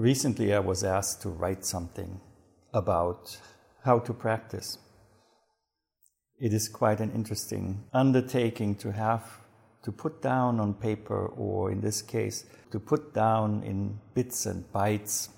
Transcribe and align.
Recently, 0.00 0.54
I 0.54 0.60
was 0.60 0.82
asked 0.82 1.20
to 1.22 1.28
write 1.28 1.64
something 1.64 2.20
about 2.72 3.36
how 3.84 3.98
to 3.98 4.14
practice. 4.14 4.78
It 6.38 6.54
is 6.54 6.68
quite 6.68 7.00
an 7.00 7.12
interesting 7.12 7.84
undertaking 7.92 8.76
to 8.76 8.92
have 8.92 9.24
to 9.82 9.92
put 9.92 10.22
down 10.22 10.58
on 10.58 10.72
paper, 10.74 11.26
or 11.26 11.70
in 11.70 11.80
this 11.80 12.00
case, 12.00 12.46
to 12.70 12.80
put 12.80 13.12
down 13.12 13.62
in 13.62 13.98
bits 14.14 14.46
and 14.46 14.64
bytes 14.72 15.28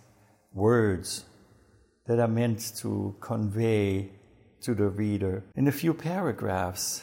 words 0.53 1.25
that 2.07 2.21
are 2.21 2.29
meant 2.29 2.77
to 2.77 3.17
convey 3.21 4.11
to 4.63 4.75
the 4.75 4.89
reader 4.89 5.45
in 5.55 5.69
a 5.69 5.73
few 5.73 5.95
paragraphs 5.95 7.03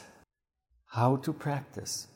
how 0.88 1.18
to 1.18 1.32
practice. 1.32 2.08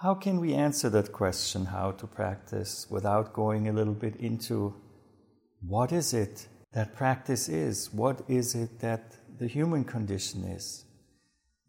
How 0.00 0.14
can 0.14 0.40
we 0.40 0.52
answer 0.52 0.90
that 0.90 1.12
question, 1.12 1.64
how 1.64 1.92
to 1.92 2.06
practice, 2.06 2.86
without 2.90 3.32
going 3.32 3.66
a 3.66 3.72
little 3.72 3.94
bit 3.94 4.16
into 4.16 4.74
what 5.66 5.90
is 5.92 6.12
it 6.12 6.46
that 6.74 6.94
practice 6.94 7.48
is? 7.48 7.92
What 7.92 8.22
is 8.28 8.54
it 8.54 8.80
that 8.80 9.16
the 9.38 9.46
human 9.46 9.84
condition 9.84 10.44
is? 10.44 10.84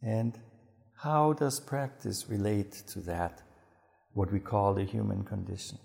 And 0.01 0.37
how 0.97 1.33
does 1.33 1.61
practice 1.61 2.25
relate 2.27 2.73
to 2.87 2.99
that, 3.01 3.41
what 4.13 4.31
we 4.31 4.39
call 4.41 4.73
the 4.73 4.83
human 4.83 5.23
condition? 5.23 5.77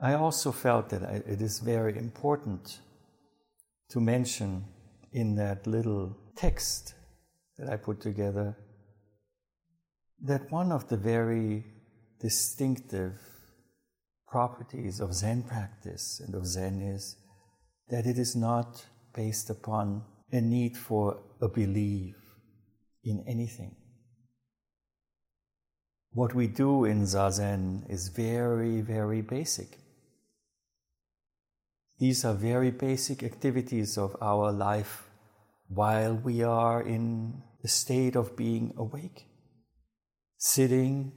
I 0.00 0.14
also 0.14 0.52
felt 0.52 0.90
that 0.90 1.02
it 1.26 1.42
is 1.42 1.58
very 1.58 1.98
important 1.98 2.78
to 3.90 4.00
mention 4.00 4.64
in 5.12 5.34
that 5.36 5.66
little 5.66 6.16
text 6.36 6.94
that 7.58 7.68
I 7.68 7.76
put 7.76 8.00
together 8.00 8.56
that 10.22 10.50
one 10.52 10.70
of 10.70 10.88
the 10.88 10.96
very 10.96 11.64
distinctive 12.20 13.20
properties 14.28 15.00
of 15.00 15.14
Zen 15.14 15.42
practice 15.42 16.20
and 16.24 16.34
of 16.34 16.46
Zen 16.46 16.80
is 16.80 17.16
that 17.88 18.06
it 18.06 18.18
is 18.18 18.36
not 18.36 18.84
based 19.14 19.50
upon 19.50 20.04
a 20.30 20.40
need 20.40 20.76
for 20.76 21.20
a 21.40 21.48
belief 21.48 22.14
in 23.02 23.24
anything. 23.26 23.74
What 26.12 26.34
we 26.34 26.46
do 26.46 26.84
in 26.84 27.02
Zazen 27.02 27.88
is 27.90 28.08
very, 28.08 28.80
very 28.80 29.22
basic. 29.22 29.78
These 31.98 32.24
are 32.24 32.34
very 32.34 32.70
basic 32.70 33.22
activities 33.22 33.98
of 33.98 34.16
our 34.20 34.52
life 34.52 35.08
while 35.68 36.14
we 36.14 36.42
are 36.42 36.80
in 36.82 37.42
the 37.62 37.68
state 37.68 38.16
of 38.16 38.36
being 38.36 38.72
awake 38.76 39.28
sitting 40.38 41.12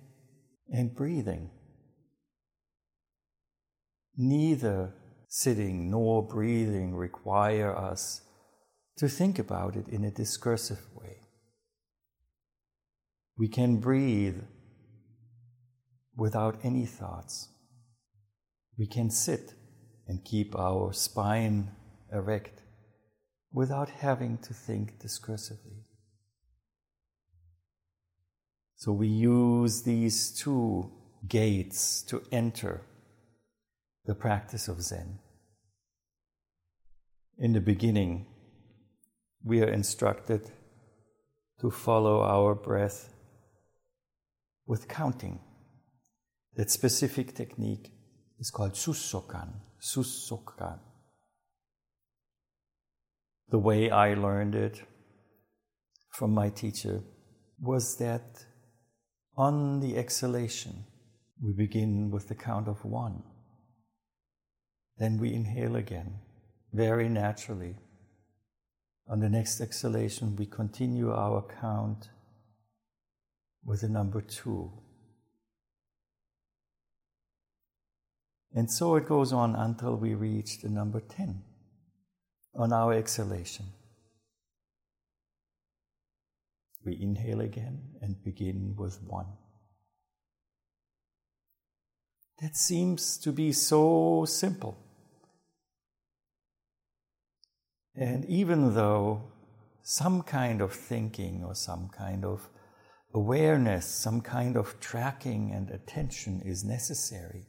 and 0.70 0.96
breathing. 0.96 1.52
Neither 4.18 4.94
sitting 5.28 5.90
nor 5.90 6.28
breathing 6.28 6.96
require 6.96 7.76
us 7.76 8.22
to 8.98 9.08
think 9.08 9.40
about 9.40 9.76
it 9.76 9.88
in 9.88 10.04
a 10.04 10.12
discursive 10.12 10.82
way. 10.96 11.18
We 13.38 13.48
can 13.48 13.80
breathe 13.80 14.42
without 16.16 16.58
any 16.64 16.86
thoughts. 16.86 17.48
We 18.78 18.88
can 18.88 19.10
sit 19.10 19.54
and 20.08 20.24
keep 20.24 20.56
our 20.58 20.94
spine 20.94 21.72
erect 22.12 22.62
without 23.52 23.90
having 23.90 24.38
to 24.40 24.54
think 24.54 25.00
discursively. 25.00 25.84
So 28.76 28.92
we 28.92 29.08
use 29.08 29.84
these 29.84 30.32
two 30.32 30.92
gates 31.28 32.02
to 32.04 32.24
enter 32.32 32.82
the 34.06 34.16
practice 34.16 34.68
of 34.68 34.82
Zen. 34.82 35.20
In 37.38 37.54
the 37.54 37.62
beginning, 37.62 38.26
we 39.44 39.62
are 39.62 39.70
instructed 39.70 40.50
to 41.60 41.70
follow 41.70 42.24
our 42.24 42.56
breath 42.56 43.14
with 44.66 44.88
counting. 44.88 45.40
That 46.56 46.72
specific 46.72 47.36
technique 47.36 47.92
is 48.40 48.50
called 48.50 48.74
Sussokan. 48.74 49.54
Sussokan. 49.82 50.80
The 53.50 53.58
way 53.58 53.90
I 53.90 54.14
learned 54.14 54.54
it 54.54 54.84
from 56.12 56.34
my 56.34 56.50
teacher 56.50 57.02
was 57.60 57.98
that 57.98 58.46
on 59.36 59.80
the 59.80 59.98
exhalation, 59.98 60.86
we 61.42 61.54
begin 61.54 62.12
with 62.12 62.28
the 62.28 62.36
count 62.36 62.68
of 62.68 62.86
one. 62.86 63.24
Then 64.98 65.18
we 65.18 65.34
inhale 65.34 65.76
again, 65.76 66.20
very 66.72 67.10
naturally. 67.10 67.76
On 69.10 69.20
the 69.20 69.30
next 69.30 69.62
exhalation, 69.62 70.36
we 70.36 70.46
continue 70.46 71.12
our 71.12 71.44
count 71.60 72.10
with 73.66 73.82
the 73.82 73.90
number 73.90 74.22
two. 74.22 74.72
And 78.54 78.70
so 78.70 78.96
it 78.96 79.08
goes 79.08 79.32
on 79.32 79.56
until 79.56 79.96
we 79.96 80.14
reach 80.14 80.62
the 80.62 80.70
number 80.70 81.00
10 81.00 81.42
on 82.56 82.74
our 82.74 82.94
exhalation. 82.94 83.68
We 86.84 87.00
inhale 87.02 87.42
again 87.42 87.80
and 88.02 88.22
begin 88.24 88.76
with 88.78 89.02
one. 89.04 89.28
That 92.42 92.58
seems 92.58 93.18
to 93.20 93.32
be 93.32 93.52
so 93.54 94.26
simple. 94.28 94.78
And 97.96 98.26
even 98.26 98.74
though 98.74 99.32
some 99.84 100.24
kind 100.24 100.62
of 100.62 100.74
thinking 100.74 101.44
or 101.44 101.54
some 101.54 101.90
kind 101.90 102.26
of 102.26 102.50
awareness, 103.14 103.86
some 103.86 104.22
kind 104.22 104.58
of 104.58 104.80
tracking 104.80 105.52
and 105.52 105.70
attention 105.70 106.42
is 106.44 106.64
necessary, 106.64 107.46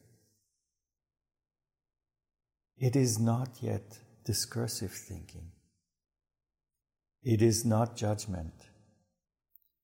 it 2.82 2.96
is 2.96 3.18
not 3.20 3.48
yet 3.60 3.98
discursive 4.24 4.90
thinking. 4.90 5.52
It 7.22 7.40
is 7.40 7.64
not 7.64 7.96
judgment. 7.96 8.54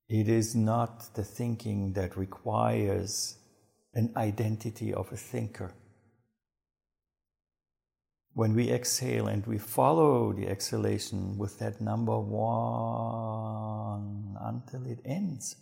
It 0.09 0.29
is 0.29 0.57
not 0.57 1.15
the 1.15 1.23
thinking 1.23 1.93
that 1.93 2.17
requires 2.17 3.39
an 3.95 4.13
identity 4.17 4.93
of 4.93 5.13
a 5.13 5.17
thinker. 5.17 5.75
When 8.33 8.57
we 8.57 8.69
exhale 8.69 9.29
and 9.29 9.47
we 9.47 9.59
follow 9.59 10.33
the 10.33 10.49
exhalation 10.49 11.39
with 11.39 11.61
that 11.61 11.81
number 11.81 12.19
one 12.19 13.29
until 14.41 14.85
it 14.91 14.99
ends, 15.05 15.55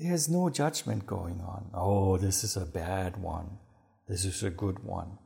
there's 0.00 0.28
no 0.28 0.50
judgment 0.50 1.06
going 1.06 1.40
on. 1.42 1.70
Oh, 1.74 2.16
this 2.18 2.42
is 2.42 2.56
a 2.56 2.66
bad 2.66 3.22
one. 3.22 3.60
This 4.08 4.24
is 4.24 4.42
a 4.42 4.50
good 4.50 4.84
one. 4.84 5.18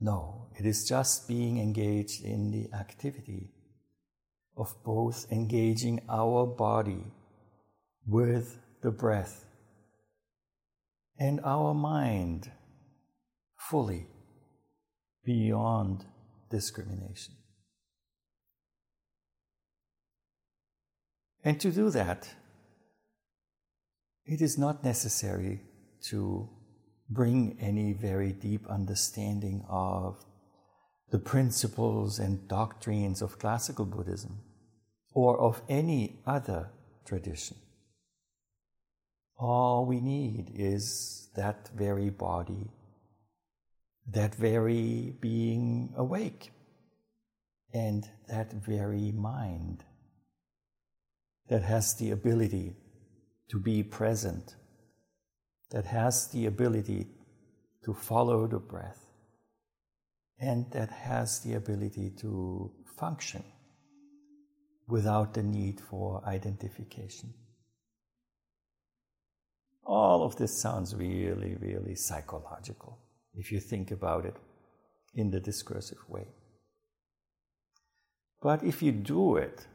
No, 0.00 0.46
it 0.58 0.64
is 0.64 0.88
just 0.88 1.26
being 1.26 1.58
engaged 1.58 2.24
in 2.24 2.50
the 2.52 2.72
activity 2.76 3.50
of 4.56 4.74
both 4.84 5.26
engaging 5.30 6.00
our 6.08 6.46
body 6.46 7.04
with 8.06 8.58
the 8.82 8.90
breath 8.90 9.44
and 11.18 11.40
our 11.44 11.74
mind 11.74 12.50
fully 13.58 14.06
beyond 15.24 16.04
discrimination. 16.50 17.34
And 21.44 21.60
to 21.60 21.70
do 21.70 21.90
that, 21.90 22.34
it 24.24 24.40
is 24.40 24.56
not 24.58 24.84
necessary 24.84 25.62
to 26.08 26.48
bring 27.10 27.58
any 27.60 27.92
very 27.92 28.32
deep 28.32 28.66
understanding 28.68 29.64
of 29.68 30.24
the 31.10 31.18
principles 31.18 32.18
and 32.18 32.46
doctrines 32.48 33.20
of 33.20 33.38
classical 33.38 33.84
Buddhism 33.84 34.38
or 35.12 35.38
of 35.38 35.60
any 35.68 36.20
other 36.24 36.70
tradition. 37.04 37.56
All 39.36 39.86
we 39.86 40.00
need 40.00 40.52
is 40.54 41.28
that 41.34 41.68
very 41.74 42.10
body, 42.10 42.70
that 44.06 44.34
very 44.34 45.16
being 45.20 45.92
awake, 45.96 46.52
and 47.72 48.08
that 48.28 48.52
very 48.52 49.12
mind 49.12 49.84
that 51.48 51.62
has 51.62 51.94
the 51.94 52.10
ability 52.10 52.74
to 53.48 53.58
be 53.58 53.82
present, 53.82 54.54
that 55.70 55.86
has 55.86 56.28
the 56.28 56.46
ability 56.46 57.06
to 57.84 57.94
follow 57.94 58.46
the 58.46 58.58
breath 58.58 59.06
and 60.38 60.70
that 60.72 60.90
has 60.90 61.40
the 61.40 61.54
ability 61.54 62.10
to 62.10 62.70
function 62.98 63.44
without 64.88 65.34
the 65.34 65.42
need 65.42 65.80
for 65.80 66.22
identification. 66.26 67.32
All 69.84 70.24
of 70.24 70.36
this 70.36 70.60
sounds 70.60 70.94
really, 70.94 71.56
really 71.60 71.94
psychological 71.94 72.98
if 73.34 73.52
you 73.52 73.60
think 73.60 73.90
about 73.90 74.24
it 74.24 74.36
in 75.14 75.30
the 75.30 75.40
discursive 75.40 75.98
way. 76.08 76.26
But 78.42 78.64
if 78.64 78.82
you 78.82 78.92
do 78.92 79.36
it 79.36 79.66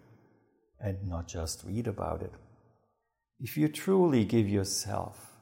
and 0.80 1.08
not 1.08 1.28
just 1.28 1.64
read 1.66 1.88
about 1.88 2.22
it, 2.22 2.34
if 3.40 3.58
you 3.58 3.68
truly 3.68 4.26
give 4.26 4.50
yourself 4.50 5.35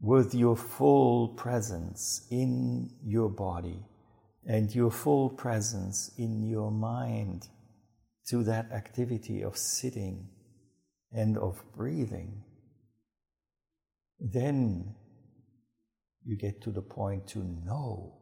with 0.00 0.34
your 0.34 0.56
full 0.56 1.28
presence 1.28 2.26
in 2.30 2.90
your 3.04 3.28
body 3.28 3.84
and 4.46 4.74
your 4.74 4.90
full 4.90 5.28
presence 5.28 6.10
in 6.16 6.48
your 6.48 6.70
mind 6.70 7.48
to 8.28 8.42
that 8.42 8.70
activity 8.72 9.42
of 9.42 9.56
sitting 9.56 10.26
and 11.12 11.36
of 11.36 11.62
breathing, 11.76 12.42
then 14.18 14.94
you 16.24 16.36
get 16.36 16.62
to 16.62 16.70
the 16.70 16.82
point 16.82 17.26
to 17.26 17.38
know 17.38 18.16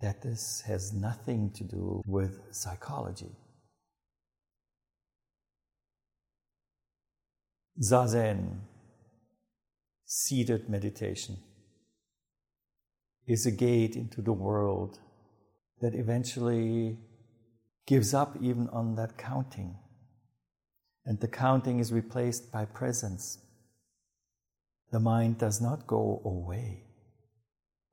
that 0.00 0.22
this 0.22 0.62
has 0.66 0.92
nothing 0.92 1.50
to 1.52 1.64
do 1.64 2.02
with 2.06 2.40
psychology. 2.50 3.32
Zazen, 7.82 8.58
seated 10.10 10.70
meditation, 10.70 11.36
is 13.26 13.44
a 13.44 13.50
gate 13.50 13.94
into 13.94 14.22
the 14.22 14.32
world 14.32 14.98
that 15.82 15.94
eventually 15.94 16.96
gives 17.86 18.14
up 18.14 18.34
even 18.40 18.70
on 18.70 18.94
that 18.94 19.18
counting. 19.18 19.76
And 21.04 21.20
the 21.20 21.28
counting 21.28 21.78
is 21.78 21.92
replaced 21.92 22.50
by 22.50 22.64
presence. 22.64 23.38
The 24.90 24.98
mind 24.98 25.36
does 25.36 25.60
not 25.60 25.86
go 25.86 26.22
away, 26.24 26.84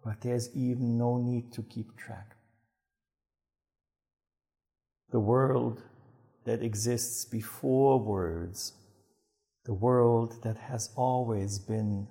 but 0.02 0.22
there's 0.22 0.56
even 0.56 0.98
no 0.98 1.18
need 1.18 1.52
to 1.52 1.64
keep 1.64 1.98
track. 1.98 2.38
The 5.12 5.20
world 5.20 5.82
that 6.46 6.64
exists 6.64 7.26
before 7.26 8.00
words, 8.00 8.72
the 9.66 9.74
world 9.74 10.44
that 10.44 10.58
has 10.58 10.92
always 10.96 11.58
been 11.60 12.08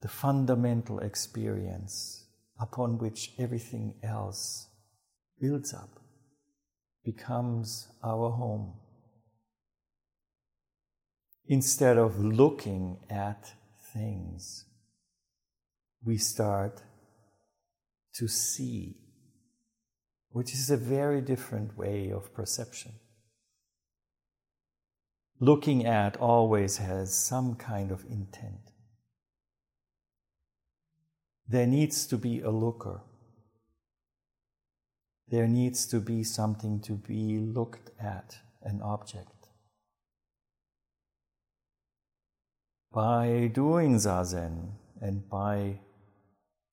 the 0.00 0.08
fundamental 0.08 1.00
experience 1.00 2.24
upon 2.60 2.98
which 2.98 3.32
everything 3.38 3.94
else 4.02 4.68
builds 5.40 5.74
up 5.74 5.98
becomes 7.04 7.88
our 8.02 8.30
home. 8.30 8.74
Instead 11.46 11.98
of 11.98 12.24
looking 12.24 12.98
at 13.10 13.52
things, 13.92 14.64
we 16.04 16.16
start 16.16 16.82
to 18.14 18.28
see, 18.28 18.96
which 20.30 20.52
is 20.52 20.70
a 20.70 20.76
very 20.76 21.20
different 21.20 21.76
way 21.76 22.10
of 22.10 22.32
perception. 22.32 22.92
Looking 25.42 25.84
at 25.84 26.16
always 26.16 26.78
has 26.78 27.14
some 27.14 27.56
kind 27.56 27.90
of 27.90 28.04
intent. 28.08 28.72
There 31.46 31.66
needs 31.66 32.06
to 32.06 32.16
be 32.16 32.40
a 32.40 32.50
looker 32.50 33.02
there 35.32 35.48
needs 35.48 35.86
to 35.86 35.98
be 35.98 36.22
something 36.22 36.78
to 36.80 36.92
be 36.92 37.38
looked 37.38 37.90
at, 37.98 38.36
an 38.62 38.82
object. 38.82 39.48
By 42.92 43.50
doing 43.54 43.96
zazen 43.96 44.72
and 45.00 45.26
by 45.30 45.80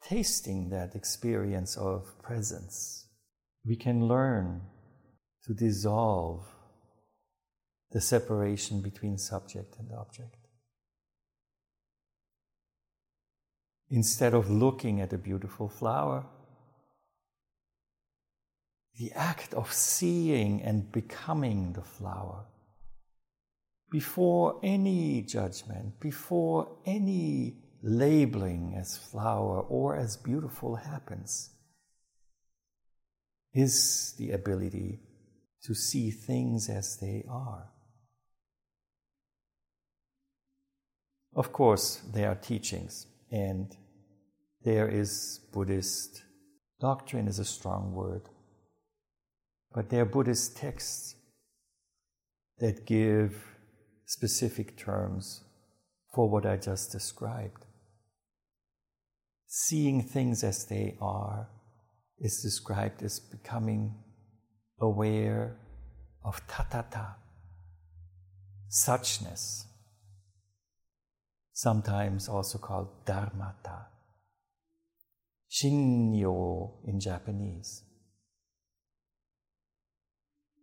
tasting 0.03 0.71
that 0.71 0.93
experience 0.93 1.77
of 1.77 2.21
presence, 2.21 3.07
we 3.65 3.77
can 3.77 4.09
learn 4.09 4.63
to 5.45 5.53
dissolve 5.53 6.45
the 7.91 8.01
separation 8.01 8.81
between 8.81 9.17
subject 9.17 9.75
and 9.79 9.91
object. 9.91 10.35
Instead 13.89 14.33
of 14.33 14.49
looking 14.49 15.01
at 15.01 15.13
a 15.13 15.17
beautiful 15.17 15.67
flower, 15.67 16.25
the 18.99 19.11
act 19.13 19.53
of 19.53 19.73
seeing 19.73 20.61
and 20.61 20.91
becoming 20.91 21.73
the 21.73 21.81
flower. 21.81 22.45
Before 23.89 24.59
any 24.61 25.23
judgment, 25.23 25.99
before 25.99 26.77
any 26.85 27.57
labeling 27.81 28.75
as 28.77 28.97
flower 28.97 29.61
or 29.61 29.95
as 29.95 30.17
beautiful 30.17 30.75
happens, 30.75 31.49
is 33.53 34.13
the 34.19 34.31
ability 34.31 34.99
to 35.63 35.73
see 35.73 36.11
things 36.11 36.69
as 36.69 36.97
they 36.97 37.25
are. 37.27 37.69
Of 41.39 41.53
course, 41.53 42.01
there 42.13 42.29
are 42.29 42.35
teachings, 42.35 43.07
and 43.31 43.73
there 44.65 44.89
is 44.89 45.39
Buddhist 45.53 46.21
doctrine, 46.81 47.29
is 47.29 47.39
a 47.39 47.45
strong 47.45 47.93
word. 47.93 48.23
But 49.73 49.89
there 49.89 50.01
are 50.01 50.05
Buddhist 50.05 50.57
texts 50.57 51.15
that 52.57 52.85
give 52.85 53.41
specific 54.05 54.75
terms 54.75 55.45
for 56.13 56.29
what 56.29 56.45
I 56.45 56.57
just 56.57 56.91
described. 56.91 57.65
Seeing 59.47 60.03
things 60.03 60.43
as 60.43 60.65
they 60.65 60.97
are 60.99 61.47
is 62.17 62.41
described 62.41 63.01
as 63.01 63.17
becoming 63.17 63.95
aware 64.81 65.55
of 66.21 66.45
tathata, 66.47 67.15
suchness, 68.69 69.68
sometimes 71.61 72.29
also 72.29 72.57
called 72.57 72.87
dharmata, 73.05 73.87
shinnyo 75.51 76.87
in 76.87 77.01
Japanese. 77.01 77.83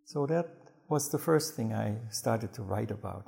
So 0.07 0.25
that 0.27 0.47
was 0.89 1.11
the 1.11 1.19
first 1.19 1.55
thing 1.55 1.75
I 1.75 1.99
started 2.11 2.55
to 2.55 2.63
write 2.63 2.91
about. 2.91 3.27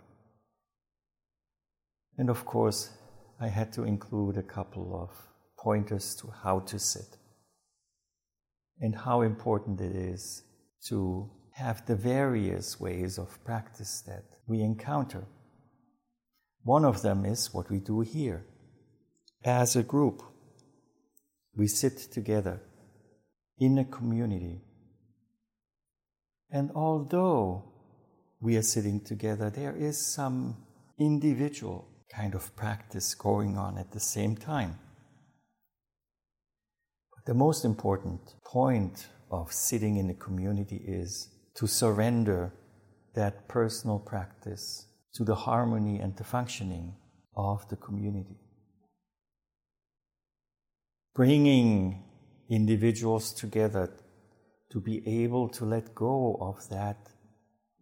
And 2.16 2.31
of 2.31 2.47
course, 2.47 2.90
I 3.38 3.49
had 3.49 3.71
to 3.75 3.85
include 3.85 4.38
a 4.38 4.50
couple 4.57 4.99
of 5.02 5.11
pointers 5.59 6.14
to 6.21 6.33
how 6.43 6.61
to 6.61 6.78
sit 6.78 7.19
and 8.81 8.95
how 8.95 9.21
important 9.21 9.78
it 9.83 9.95
is 9.95 10.43
to 10.88 11.31
have 11.52 11.85
the 11.85 11.97
various 11.97 12.81
ways 12.81 13.19
of 13.19 13.45
practice 13.45 14.02
that 14.07 14.25
we 14.47 14.62
encounter. 14.62 15.25
One 16.69 16.85
of 16.85 17.01
them 17.01 17.25
is 17.25 17.55
what 17.55 17.71
we 17.71 17.79
do 17.79 18.01
here. 18.01 18.45
As 19.43 19.75
a 19.75 19.83
group, 19.83 20.23
we 21.57 21.67
sit 21.67 21.97
together 22.13 22.61
in 23.59 23.79
a 23.79 23.87
community 23.87 24.61
and 26.51 26.71
although 26.75 27.65
we 28.39 28.59
are 28.59 28.69
sitting 28.75 29.01
together, 29.01 29.49
there 29.49 29.75
is 29.75 29.97
some 30.15 30.59
individual 30.99 31.89
kind 32.15 32.35
of 32.35 32.55
practice 32.55 33.15
going 33.15 33.57
on 33.57 33.79
at 33.79 33.93
the 33.93 34.01
same 34.01 34.37
time. 34.37 34.79
But 37.15 37.25
the 37.25 37.39
most 37.47 37.65
important 37.65 38.21
point 38.45 39.09
of 39.31 39.53
sitting 39.53 39.97
in 39.97 40.11
a 40.11 40.15
community 40.27 40.83
is 40.87 41.29
to 41.55 41.67
surrender 41.67 42.53
that 43.15 43.49
personal 43.49 43.99
practice 43.99 44.85
to 45.15 45.25
the 45.25 45.35
harmony 45.35 45.99
and 45.99 46.17
the 46.17 46.25
functioning 46.25 46.95
of 47.37 47.69
the 47.69 47.77
community. 47.77 48.38
Bringing 51.15 52.05
individuals 52.49 53.33
together 53.33 53.93
to 54.71 54.81
be 54.81 55.07
able 55.25 55.49
to 55.49 55.65
let 55.65 55.95
go 55.95 56.37
of 56.41 56.69
that 56.69 57.09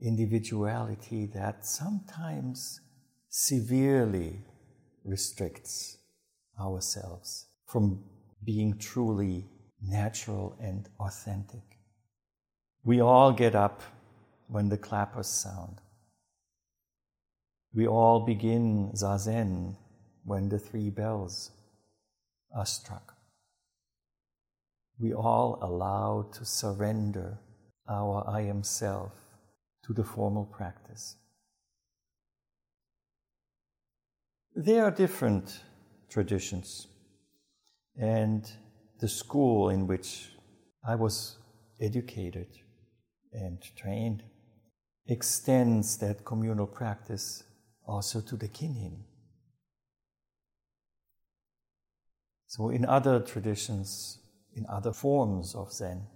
individuality 0.01 1.27
that 1.35 1.67
sometimes 1.67 2.81
severely 3.29 4.41
restricts 5.05 5.99
ourselves 6.61 7.47
from 7.67 8.05
being 8.45 8.79
truly 8.79 9.47
natural 9.83 10.57
and 10.61 10.89
authentic. 11.01 11.79
We 12.85 13.01
all 13.01 13.33
get 13.33 13.55
up 13.55 13.83
when 14.49 14.69
the 14.69 14.79
clappers 14.79 15.29
sound. 15.29 15.81
We 17.77 17.87
all 17.87 18.21
begin 18.21 18.93
zazen 18.95 19.77
when 20.25 20.49
the 20.49 20.59
three 20.59 20.89
bells 20.89 21.51
are 22.57 22.65
struck. 22.65 23.15
We 24.99 25.13
all 25.13 25.59
allow 25.61 26.31
to 26.33 26.45
surrender 26.47 27.39
our 27.87 28.25
I 28.27 28.41
am 28.41 28.63
self 28.63 29.13
to 29.85 29.93
the 29.93 30.05
formal 30.05 30.47
practice. 30.47 31.17
There 34.55 34.83
are 34.83 34.91
different 34.91 35.61
traditions, 36.09 36.89
and 37.95 38.51
the 39.01 39.09
school 39.09 39.69
in 39.69 39.87
which 39.87 40.31
I 40.83 40.95
was 40.95 41.37
educated 41.79 42.49
and 43.35 43.61
trained 43.77 44.23
extends 45.09 45.99
that 45.99 46.25
communal 46.25 46.67
practice 46.67 47.45
also 47.87 48.21
to 48.21 48.37
the 48.37 48.49
kinhin. 48.49 49.03
So, 52.47 52.71
in 52.71 52.85
other 52.85 53.21
traditions, 53.21 54.19
in 54.55 54.67
other 54.69 54.93
forms 54.93 55.55
of 55.55 55.73
Zen, 55.73 56.07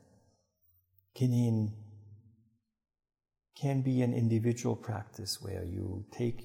kinhin 1.16 1.72
can 3.60 3.82
be 3.82 4.00
an 4.00 4.14
individual 4.14 4.76
practice 4.76 5.38
where 5.42 5.64
you 5.64 6.06
take 6.16 6.42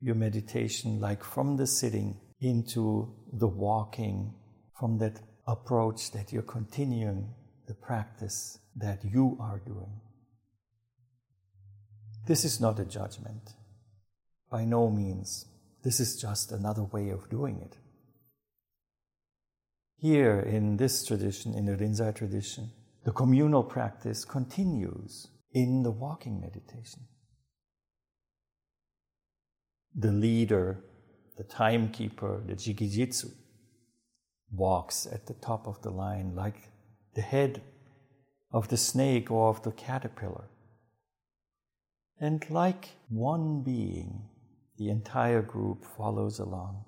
your 0.00 0.14
meditation 0.14 1.00
like 1.00 1.24
from 1.24 1.56
the 1.56 1.66
sitting 1.66 2.20
into 2.40 3.14
the 3.32 3.48
walking, 3.48 4.34
from 4.78 4.98
that 4.98 5.20
approach 5.46 6.12
that 6.12 6.32
you're 6.32 6.42
continuing 6.42 7.34
the 7.66 7.74
practice 7.74 8.58
that 8.76 9.04
you 9.04 9.36
are 9.40 9.60
doing. 9.66 10.00
This 12.26 12.44
is 12.44 12.60
not 12.60 12.78
a 12.78 12.84
judgment. 12.84 13.54
By 14.50 14.64
no 14.64 14.90
means. 14.90 15.46
This 15.84 16.00
is 16.00 16.20
just 16.20 16.52
another 16.52 16.82
way 16.82 17.10
of 17.10 17.28
doing 17.30 17.60
it. 17.60 17.76
Here 19.96 20.38
in 20.40 20.76
this 20.76 21.04
tradition, 21.04 21.54
in 21.54 21.66
the 21.66 21.76
Rinzai 21.76 22.14
tradition, 22.14 22.70
the 23.04 23.12
communal 23.12 23.62
practice 23.62 24.24
continues 24.24 25.28
in 25.52 25.82
the 25.82 25.90
walking 25.90 26.40
meditation. 26.40 27.02
The 29.94 30.12
leader, 30.12 30.84
the 31.36 31.44
timekeeper, 31.44 32.42
the 32.46 32.54
jikijitsu, 32.54 33.32
walks 34.52 35.06
at 35.06 35.26
the 35.26 35.34
top 35.34 35.66
of 35.66 35.82
the 35.82 35.90
line 35.90 36.34
like 36.34 36.70
the 37.14 37.22
head 37.22 37.62
of 38.52 38.68
the 38.68 38.76
snake 38.76 39.30
or 39.30 39.48
of 39.48 39.62
the 39.62 39.72
caterpillar. 39.72 40.48
And 42.20 42.48
like 42.50 42.90
one 43.08 43.62
being, 43.62 44.28
the 44.78 44.88
entire 44.90 45.42
group 45.42 45.84
follows 45.96 46.38
along. 46.38 46.84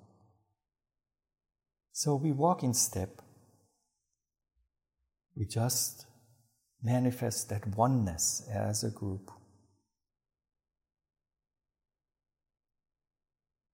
So 1.91 2.15
we 2.15 2.31
walk 2.31 2.63
in 2.63 2.73
step. 2.73 3.21
We 5.35 5.45
just 5.45 6.05
manifest 6.81 7.49
that 7.49 7.67
oneness 7.75 8.47
as 8.51 8.83
a 8.83 8.89
group. 8.89 9.29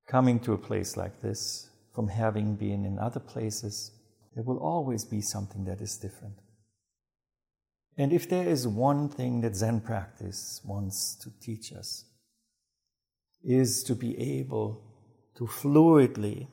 Coming 0.07 0.39
to 0.41 0.53
a 0.53 0.57
place 0.57 0.97
like 0.97 1.21
this, 1.21 1.69
from 1.93 2.07
having 2.07 2.55
been 2.55 2.85
in 2.85 2.97
other 2.97 3.19
places, 3.19 3.91
there 4.33 4.43
will 4.43 4.59
always 4.59 5.03
be 5.05 5.21
something 5.21 5.65
that 5.65 5.81
is 5.81 5.97
different. 5.97 6.35
And 7.97 8.13
if 8.13 8.29
there 8.29 8.47
is 8.47 8.67
one 8.67 9.09
thing 9.09 9.41
that 9.41 9.55
Zen 9.55 9.81
practice 9.81 10.61
wants 10.63 11.15
to 11.23 11.31
teach 11.41 11.73
us, 11.73 12.05
is 13.43 13.83
to 13.83 13.95
be 13.95 14.17
able 14.39 14.81
to 15.37 15.45
fluidly, 15.45 16.47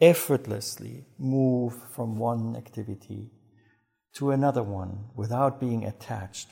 effortlessly 0.00 1.06
move 1.18 1.74
from 1.94 2.18
one 2.18 2.56
activity 2.56 3.30
to 4.14 4.30
another 4.30 4.62
one 4.62 5.04
without 5.14 5.60
being 5.60 5.84
attached. 5.84 6.48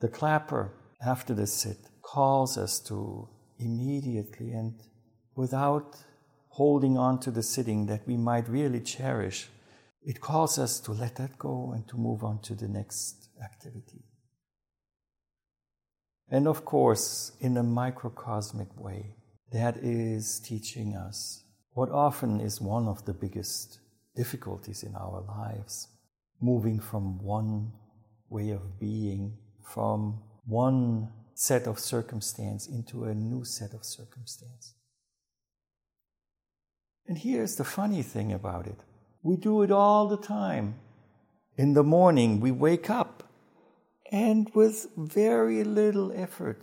The 0.00 0.08
clapper 0.08 0.72
after 1.04 1.34
the 1.34 1.46
sit 1.46 1.78
calls 2.02 2.58
us 2.58 2.80
to 2.80 3.28
immediately 3.58 4.52
and 4.52 4.80
without 5.34 5.96
holding 6.48 6.98
on 6.98 7.20
to 7.20 7.30
the 7.30 7.42
sitting 7.42 7.86
that 7.86 8.06
we 8.06 8.16
might 8.16 8.48
really 8.48 8.80
cherish 8.80 9.48
it 10.08 10.22
calls 10.22 10.58
us 10.58 10.80
to 10.80 10.92
let 10.92 11.16
that 11.16 11.38
go 11.38 11.72
and 11.74 11.86
to 11.88 11.96
move 11.98 12.24
on 12.24 12.40
to 12.40 12.54
the 12.54 12.66
next 12.66 13.28
activity. 13.44 14.02
And 16.30 16.46
of 16.46 16.64
course, 16.64 17.32
in 17.40 17.56
a 17.56 17.62
microcosmic 17.62 18.68
way, 18.78 19.14
that 19.52 19.78
is 19.78 20.40
teaching 20.40 20.94
us 20.94 21.44
what 21.72 21.90
often 21.90 22.40
is 22.40 22.60
one 22.60 22.86
of 22.86 23.04
the 23.06 23.14
biggest 23.14 23.78
difficulties 24.14 24.82
in 24.82 24.94
our 24.94 25.22
lives 25.26 25.88
moving 26.40 26.80
from 26.80 27.22
one 27.22 27.72
way 28.28 28.50
of 28.50 28.78
being, 28.78 29.38
from 29.62 30.22
one 30.44 31.08
set 31.34 31.66
of 31.66 31.78
circumstance 31.78 32.66
into 32.66 33.04
a 33.04 33.14
new 33.14 33.44
set 33.44 33.72
of 33.72 33.84
circumstance. 33.84 34.74
And 37.06 37.16
here's 37.16 37.56
the 37.56 37.64
funny 37.64 38.02
thing 38.02 38.32
about 38.32 38.66
it 38.66 38.80
we 39.22 39.36
do 39.36 39.62
it 39.62 39.70
all 39.70 40.08
the 40.08 40.18
time. 40.18 40.74
In 41.56 41.72
the 41.74 41.82
morning, 41.82 42.38
we 42.38 42.50
wake 42.50 42.88
up 42.88 43.27
and 44.10 44.50
with 44.54 44.86
very 44.96 45.64
little 45.64 46.12
effort, 46.12 46.62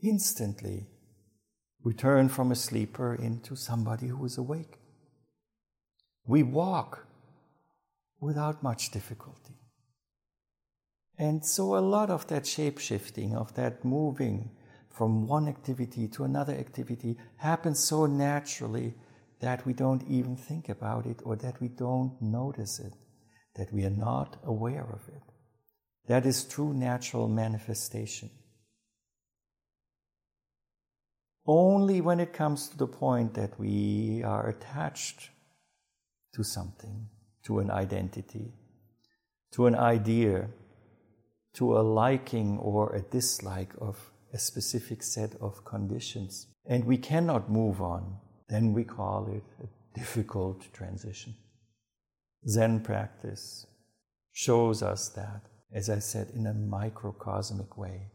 instantly, 0.00 0.86
we 1.82 1.94
turn 1.94 2.28
from 2.28 2.52
a 2.52 2.56
sleeper 2.56 3.14
into 3.14 3.56
somebody 3.56 4.08
who 4.08 4.24
is 4.24 4.38
awake. 4.38 4.78
We 6.26 6.42
walk 6.42 7.06
without 8.20 8.62
much 8.62 8.90
difficulty. 8.90 9.54
And 11.18 11.44
so, 11.44 11.76
a 11.76 11.80
lot 11.80 12.10
of 12.10 12.26
that 12.28 12.46
shape 12.46 12.78
shifting, 12.78 13.34
of 13.34 13.54
that 13.54 13.84
moving 13.84 14.50
from 14.90 15.26
one 15.26 15.48
activity 15.48 16.08
to 16.08 16.24
another 16.24 16.54
activity, 16.54 17.16
happens 17.36 17.78
so 17.78 18.06
naturally 18.06 18.94
that 19.40 19.64
we 19.66 19.72
don't 19.72 20.02
even 20.08 20.36
think 20.36 20.68
about 20.68 21.06
it 21.06 21.20
or 21.24 21.36
that 21.36 21.60
we 21.60 21.68
don't 21.68 22.20
notice 22.20 22.78
it, 22.78 22.94
that 23.56 23.72
we 23.72 23.84
are 23.84 23.90
not 23.90 24.38
aware 24.44 24.86
of 24.92 25.08
it. 25.08 25.29
That 26.06 26.26
is 26.26 26.44
true 26.44 26.72
natural 26.72 27.28
manifestation. 27.28 28.30
Only 31.46 32.00
when 32.00 32.20
it 32.20 32.32
comes 32.32 32.68
to 32.68 32.76
the 32.76 32.86
point 32.86 33.34
that 33.34 33.58
we 33.58 34.22
are 34.24 34.48
attached 34.48 35.30
to 36.34 36.44
something, 36.44 37.08
to 37.44 37.58
an 37.58 37.70
identity, 37.70 38.52
to 39.52 39.66
an 39.66 39.74
idea, 39.74 40.48
to 41.54 41.76
a 41.78 41.80
liking 41.80 42.58
or 42.58 42.94
a 42.94 43.02
dislike 43.02 43.72
of 43.80 44.12
a 44.32 44.38
specific 44.38 45.02
set 45.02 45.34
of 45.40 45.64
conditions, 45.64 46.46
and 46.66 46.84
we 46.84 46.96
cannot 46.96 47.50
move 47.50 47.82
on 47.82 48.18
then 48.50 48.72
we 48.72 48.82
call 48.82 49.28
it 49.28 49.44
a 49.62 49.98
difficult 49.98 50.72
transition. 50.72 51.34
Zen 52.48 52.80
practice 52.80 53.64
shows 54.32 54.82
us 54.82 55.08
that, 55.10 55.42
as 55.72 55.88
I 55.88 55.98
said, 55.98 56.30
in 56.34 56.46
a 56.46 56.54
microcosmic 56.54 57.76
way, 57.76 58.10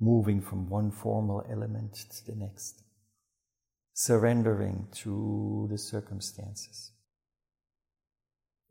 moving 0.00 0.40
from 0.40 0.68
one 0.68 0.90
formal 0.90 1.44
element 1.50 1.94
to 1.94 2.26
the 2.26 2.36
next, 2.36 2.82
surrendering 3.94 4.88
to 4.96 5.68
the 5.70 5.78
circumstances. 5.78 6.92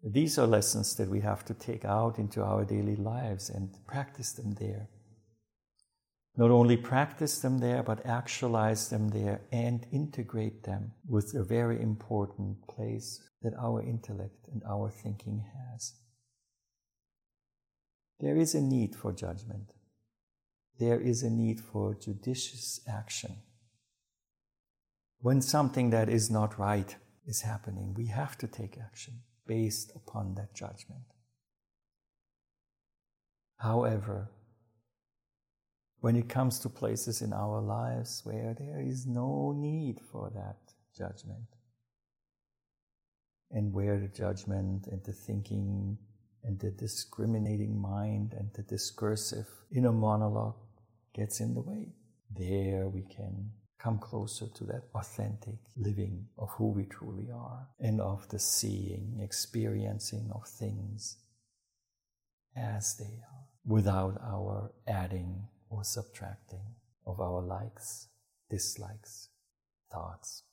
These 0.03 0.39
are 0.39 0.47
lessons 0.47 0.95
that 0.95 1.09
we 1.09 1.21
have 1.21 1.45
to 1.45 1.53
take 1.53 1.85
out 1.85 2.17
into 2.17 2.43
our 2.43 2.65
daily 2.65 2.95
lives 2.95 3.49
and 3.49 3.69
practice 3.85 4.31
them 4.33 4.55
there 4.59 4.89
not 6.37 6.49
only 6.49 6.77
practice 6.77 7.39
them 7.39 7.59
there, 7.59 7.83
but 7.83 8.05
actualize 8.05 8.89
them 8.89 9.09
there 9.09 9.41
and 9.51 9.85
integrate 9.91 10.63
them 10.63 10.93
with 11.07 11.33
a 11.35 11.43
very 11.43 11.81
important 11.81 12.65
place 12.67 13.21
that 13.41 13.53
our 13.59 13.81
intellect 13.81 14.47
and 14.51 14.61
our 14.63 14.89
thinking 14.89 15.43
has. 15.53 15.93
There 18.21 18.37
is 18.37 18.53
a 18.53 18.61
need 18.61 18.95
for 18.95 19.11
judgment. 19.11 19.73
There 20.79 21.01
is 21.01 21.23
a 21.23 21.29
need 21.29 21.59
for 21.59 21.95
judicious 21.95 22.79
action. 22.87 23.37
When 25.19 25.41
something 25.41 25.89
that 25.89 26.07
is 26.07 26.29
not 26.29 26.59
right 26.59 26.95
is 27.25 27.41
happening, 27.41 27.95
we 27.95 28.07
have 28.07 28.37
to 28.37 28.47
take 28.47 28.77
action 28.77 29.21
based 29.47 29.91
upon 29.95 30.35
that 30.35 30.53
judgment. 30.53 31.05
However, 33.57 34.29
when 35.99 36.15
it 36.15 36.29
comes 36.29 36.59
to 36.59 36.69
places 36.69 37.21
in 37.21 37.33
our 37.33 37.59
lives 37.61 38.21
where 38.23 38.55
there 38.57 38.81
is 38.81 39.05
no 39.07 39.51
need 39.55 39.99
for 40.11 40.31
that 40.35 40.57
judgment, 40.95 41.47
and 43.51 43.73
where 43.73 43.99
the 43.99 44.07
judgment 44.07 44.87
and 44.87 45.03
the 45.03 45.11
thinking 45.11 45.97
and 46.43 46.59
the 46.59 46.71
discriminating 46.71 47.79
mind 47.79 48.33
and 48.37 48.49
the 48.53 48.63
discursive 48.63 49.47
inner 49.75 49.91
monologue 49.91 50.55
gets 51.13 51.39
in 51.39 51.53
the 51.53 51.61
way. 51.61 51.93
There 52.35 52.87
we 52.87 53.01
can 53.01 53.51
come 53.79 53.97
closer 53.97 54.47
to 54.47 54.63
that 54.65 54.83
authentic 54.93 55.57
living 55.75 56.27
of 56.37 56.49
who 56.51 56.67
we 56.67 56.83
truly 56.85 57.29
are 57.33 57.67
and 57.79 57.99
of 57.99 58.27
the 58.29 58.39
seeing, 58.39 59.19
experiencing 59.21 60.29
of 60.33 60.47
things 60.47 61.17
as 62.55 62.95
they 62.97 63.05
are 63.05 63.45
without 63.65 64.19
our 64.23 64.71
adding 64.87 65.47
or 65.69 65.83
subtracting 65.83 66.75
of 67.05 67.19
our 67.19 67.41
likes, 67.41 68.07
dislikes, 68.49 69.29
thoughts. 69.91 70.43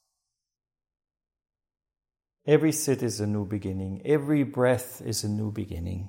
Every 2.49 2.73
sit 2.73 3.02
is 3.02 3.21
a 3.21 3.26
new 3.26 3.45
beginning, 3.45 4.00
every 4.07 4.43
breath 4.43 5.02
is 5.05 5.23
a 5.23 5.28
new 5.28 5.52
beginning. 5.52 6.09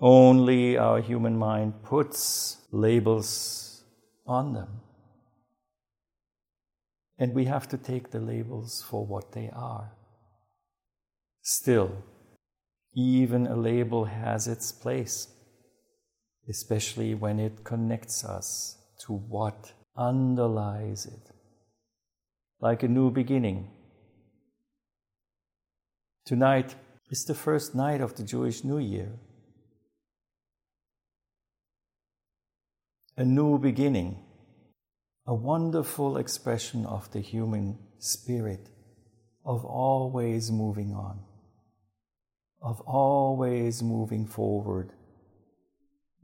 Only 0.00 0.76
our 0.76 1.00
human 1.00 1.38
mind 1.38 1.84
puts 1.84 2.56
labels 2.72 3.84
on 4.26 4.54
them. 4.54 4.80
And 7.16 7.32
we 7.32 7.44
have 7.44 7.68
to 7.68 7.78
take 7.78 8.10
the 8.10 8.18
labels 8.18 8.84
for 8.90 9.06
what 9.06 9.30
they 9.30 9.50
are. 9.54 9.92
Still, 11.42 11.92
even 12.92 13.46
a 13.46 13.54
label 13.54 14.06
has 14.06 14.48
its 14.48 14.72
place, 14.72 15.28
especially 16.48 17.14
when 17.14 17.38
it 17.38 17.62
connects 17.62 18.24
us 18.24 18.78
to 19.06 19.12
what 19.12 19.74
underlies 19.96 21.06
it. 21.06 21.30
Like 22.58 22.82
a 22.82 22.88
new 22.88 23.12
beginning. 23.12 23.70
Tonight 26.24 26.74
is 27.10 27.26
the 27.26 27.34
first 27.34 27.74
night 27.74 28.00
of 28.00 28.14
the 28.14 28.22
Jewish 28.22 28.64
New 28.64 28.78
Year. 28.78 29.12
A 33.18 33.24
new 33.24 33.58
beginning 33.58 34.24
a 35.26 35.34
wonderful 35.34 36.16
expression 36.16 36.86
of 36.86 37.10
the 37.12 37.20
human 37.20 37.78
spirit 37.98 38.68
of 39.44 39.64
always 39.66 40.50
moving 40.50 40.94
on, 40.94 41.20
of 42.62 42.80
always 42.82 43.82
moving 43.82 44.26
forward, 44.26 44.92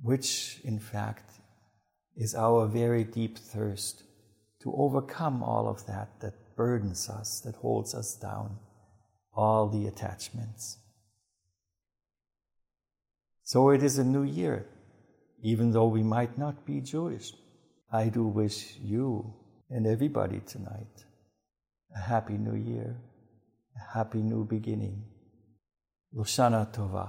which 0.02 0.60
in 0.64 0.78
fact 0.78 1.30
is 2.16 2.34
our 2.34 2.66
very 2.66 3.04
deep 3.04 3.38
thirst 3.38 4.02
to 4.62 4.72
overcome 4.74 5.42
all 5.42 5.68
of 5.68 5.86
that 5.86 6.20
that 6.20 6.56
burdens 6.56 7.08
us, 7.08 7.40
that 7.40 7.56
holds 7.56 7.94
us 7.94 8.14
down, 8.16 8.58
all 9.40 9.68
the 9.68 9.86
attachments. 9.86 10.76
So 13.42 13.70
it 13.70 13.82
is 13.82 13.98
a 13.98 14.04
new 14.04 14.22
year, 14.22 14.66
even 15.42 15.70
though 15.72 15.86
we 15.86 16.02
might 16.02 16.36
not 16.36 16.66
be 16.66 16.80
Jewish. 16.82 17.32
I 17.90 18.10
do 18.10 18.24
wish 18.24 18.76
you 18.82 19.34
and 19.70 19.86
everybody 19.86 20.40
tonight 20.40 21.06
a 21.96 21.98
happy 21.98 22.36
new 22.46 22.54
year, 22.54 22.96
a 23.76 23.98
happy 23.98 24.22
new 24.32 24.44
beginning. 24.44 25.02
L'shana 26.12 26.68
Tova. 26.70 27.06